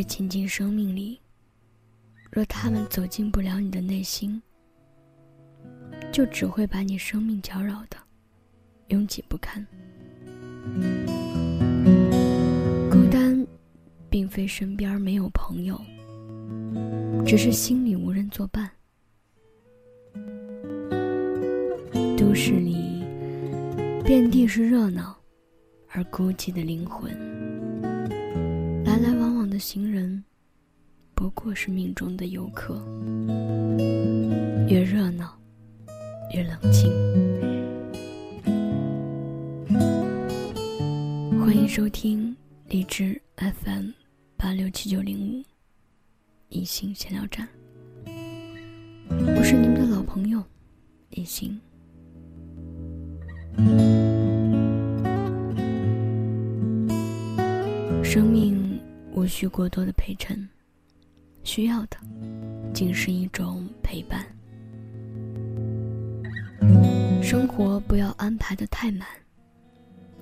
[0.00, 1.20] 被请进生命里，
[2.30, 4.40] 若他们走进不了你的内心，
[6.10, 7.98] 就只会把你生命搅扰的
[8.88, 9.62] 拥挤不堪。
[12.90, 13.46] 孤单，
[14.08, 15.78] 并非身边没有朋友，
[17.26, 18.70] 只是心里无人作伴。
[22.16, 23.04] 都市里，
[24.02, 25.14] 遍地是热闹，
[25.88, 27.29] 而孤寂的灵魂。
[29.60, 30.24] 行人，
[31.14, 32.82] 不过是命中的游客。
[34.66, 35.38] 越热闹，
[36.32, 36.90] 越冷清。
[41.38, 42.34] 欢迎收听
[42.68, 43.90] 荔枝 FM
[44.38, 45.44] 八六七九零五
[46.48, 47.46] 一心闲聊站，
[48.06, 50.42] 我是你们的老朋友
[51.10, 51.60] 一心。
[58.02, 58.59] 生命
[59.20, 60.48] 无需过多的陪衬，
[61.44, 61.98] 需要的
[62.72, 64.24] 仅是一种陪伴。
[67.22, 69.06] 生活不要安排的太满，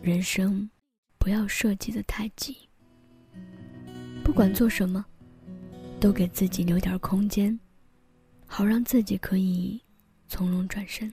[0.02, 0.68] 人生
[1.16, 2.56] 不要设计的太急。
[4.24, 5.06] 不管做什么，
[6.00, 7.56] 都给自己留点空间，
[8.48, 9.80] 好让自己可以
[10.26, 11.12] 从容转身。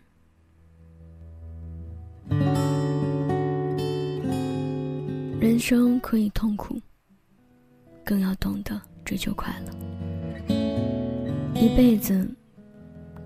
[5.40, 6.82] 人生可以痛苦，
[8.06, 9.74] 更要懂得追求快乐。
[11.56, 12.30] 一辈子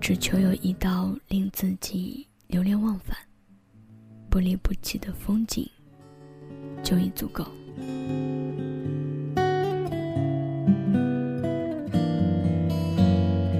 [0.00, 3.14] 只求有一道令自己流连忘返、
[4.30, 5.68] 不离不弃的风景，
[6.82, 7.44] 就已足够。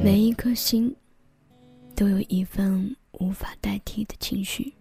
[0.02, 0.96] 每一颗心
[1.94, 4.72] 都有一份无法代替的情绪。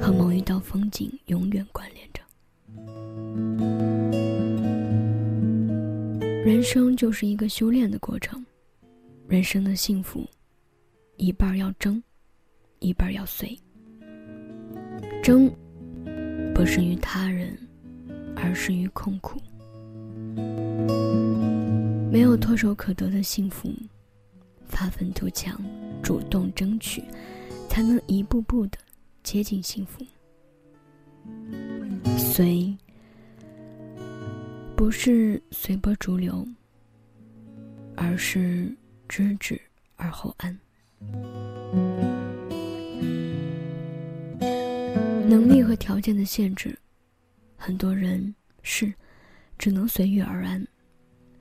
[0.00, 2.22] 和某一道风景永远关联着。
[6.44, 8.44] 人生就是一个修炼的过程，
[9.28, 10.26] 人生的幸福，
[11.16, 12.02] 一半要争，
[12.78, 13.58] 一半要随。
[15.22, 15.50] 争，
[16.54, 17.56] 不是于他人，
[18.34, 19.38] 而是于痛苦。
[22.10, 23.70] 没有唾手可得的幸福，
[24.66, 25.60] 发愤图强，
[26.02, 27.02] 主动争取，
[27.68, 28.78] 才能一步步的。
[29.22, 30.02] 接近幸福，
[32.16, 32.74] 随
[34.78, 36.46] 不是随波逐流，
[37.96, 38.72] 而是
[39.08, 39.60] 知止
[39.96, 40.56] 而后安。
[45.28, 46.78] 能力和条件的限制，
[47.56, 48.94] 很多人是
[49.58, 50.64] 只能随遇而安，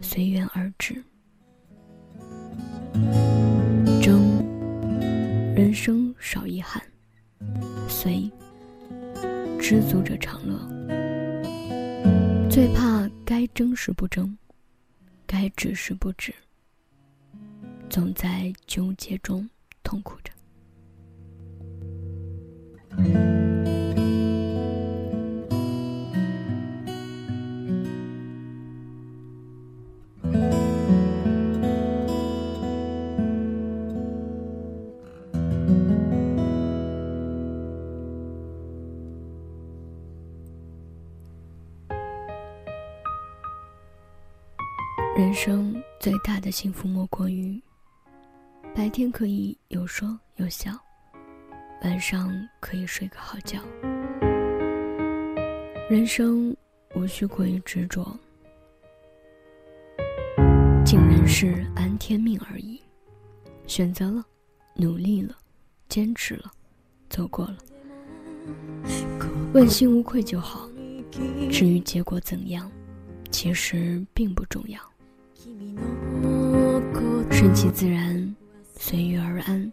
[0.02, 0.96] 随缘而止。
[4.02, 4.44] 争，
[5.56, 6.82] 人生少遗憾。
[7.88, 8.32] 随，
[9.60, 10.58] 知足者常乐。
[12.50, 12.97] 最怕
[13.30, 14.38] 该争时不争，
[15.26, 16.34] 该止时不止，
[17.90, 19.50] 总在纠结中
[19.84, 20.32] 痛苦着。
[45.18, 47.60] 人生最大的幸福莫过于，
[48.76, 50.72] 白天可以有说有笑，
[51.82, 53.60] 晚上可以睡个好觉。
[55.90, 56.56] 人生
[56.94, 58.16] 无需过于执着，
[60.86, 62.80] 尽人事安天命而已。
[63.66, 64.24] 选择了，
[64.76, 65.36] 努力了，
[65.90, 66.52] 坚持了，
[67.10, 67.58] 走过了，
[69.52, 70.70] 问心无愧就好。
[71.52, 72.72] 至于结果怎样，
[73.32, 74.80] 其实并不重要。
[77.32, 78.36] 顺其自然，
[78.76, 79.72] 随遇而安，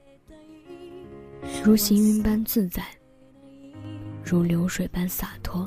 [1.64, 2.84] 如行云般自在，
[4.22, 5.66] 如流水般洒脱，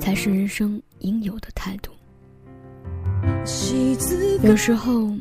[0.00, 1.92] 才是人生应有的态度。
[4.42, 5.16] 有时候，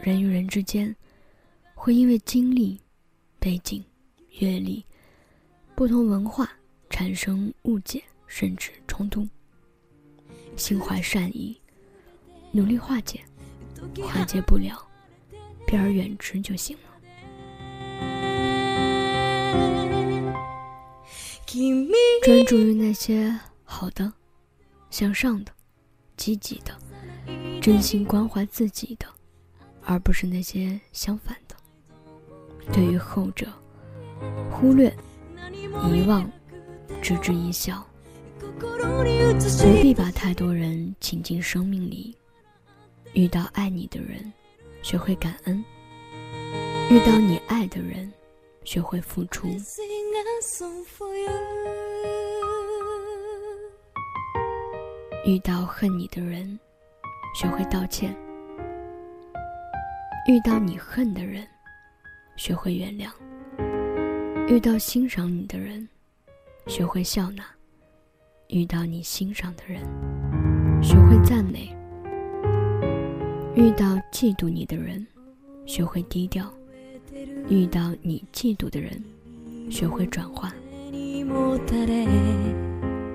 [0.00, 0.94] 人与人之间
[1.74, 2.80] 会因为经历、
[3.38, 3.84] 背景、
[4.40, 4.84] 阅历、
[5.74, 6.50] 不同文化
[6.88, 9.28] 产生误解，甚至冲突。
[10.56, 11.54] 心怀善意。
[12.56, 13.20] 努力化解，
[14.02, 14.82] 化解不了，
[15.66, 16.82] 避而远之就行了。
[22.24, 24.10] 专注于那些好的、
[24.88, 25.52] 向上的、
[26.16, 26.74] 积极的、
[27.60, 29.06] 真心关怀自己的，
[29.84, 31.54] 而不是那些相反的。
[32.72, 33.46] 对于后者，
[34.50, 34.92] 忽略、
[35.92, 36.28] 遗忘、
[37.02, 37.86] 置之一笑，
[38.58, 38.66] 不
[39.82, 42.16] 必把太多人请进生命里。
[43.16, 44.30] 遇到爱你的人，
[44.82, 45.64] 学会感恩；
[46.90, 48.12] 遇到你爱的人，
[48.62, 49.48] 学会付出。
[55.24, 56.60] 遇到恨你的人，
[57.34, 58.12] 学会道歉；
[60.28, 61.48] 遇到你恨的人，
[62.36, 63.08] 学会原谅；
[64.46, 65.88] 遇到欣赏你的人，
[66.66, 67.42] 学会笑纳；
[68.48, 69.80] 遇到你欣赏的人，
[70.82, 71.74] 学会赞美；
[73.56, 75.04] 遇到嫉妒你的人，
[75.64, 76.44] 学会低调；
[77.48, 79.02] 遇到你嫉妒的人，
[79.70, 80.52] 学会转化。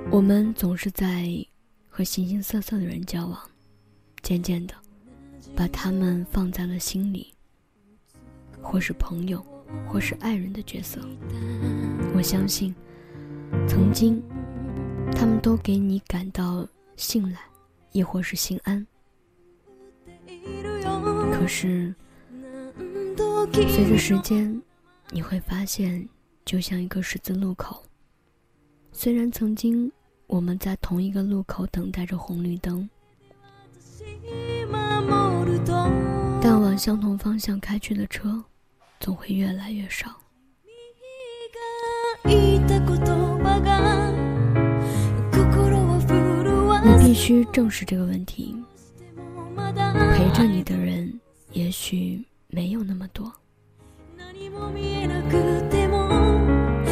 [0.09, 1.29] 我们总是在
[1.87, 3.39] 和形形色色的人交往，
[4.23, 4.73] 渐渐的，
[5.55, 7.31] 把他们放在了心里，
[8.63, 9.45] 或是朋友，
[9.87, 10.99] 或是爱人的角色。
[12.15, 12.73] 我相信，
[13.67, 14.19] 曾经，
[15.15, 17.37] 他们都给你感到信赖，
[17.91, 18.83] 亦或是心安。
[21.41, 21.91] 可是，
[23.51, 24.61] 随着时间，
[25.09, 26.07] 你会发现，
[26.45, 27.83] 就像一个十字路口。
[28.91, 29.91] 虽然曾经
[30.27, 32.87] 我们在同一个路口等待着红绿灯，
[36.39, 38.43] 但往相同方向开去的车，
[38.99, 40.15] 总会越来越少。
[42.23, 42.59] 你
[47.03, 48.55] 必须正视这个问题。
[50.15, 51.19] 陪着你的人，
[51.51, 53.31] 也许没有那么多。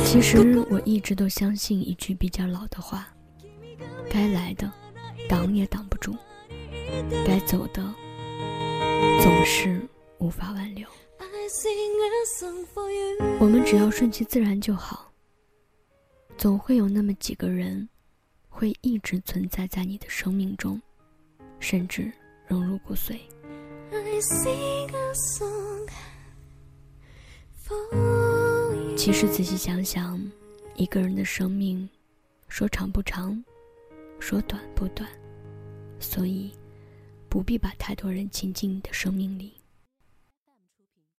[0.04, 0.38] 其实
[0.70, 3.08] 我一直都相信一句比较老的话：
[4.10, 4.72] 该来的，
[5.28, 6.14] 挡也挡不住；
[7.26, 7.84] 该走的，
[9.22, 9.82] 总是
[10.18, 10.88] 无法挽留。
[13.40, 15.12] 我们只要顺其自然就好。
[16.38, 17.88] 总会有那么几个人，
[18.48, 20.82] 会一直存在在你的生命中，
[21.60, 22.12] 甚至
[22.48, 23.18] 融入骨髓。
[28.96, 30.22] 其实仔细想想，
[30.76, 31.90] 一个人的生命，
[32.48, 33.44] 说长不长，
[34.20, 35.10] 说短不短，
[36.00, 36.52] 所以
[37.28, 39.59] 不必把太多人请进你的生命里。